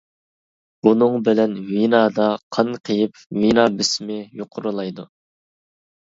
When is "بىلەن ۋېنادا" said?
1.25-2.25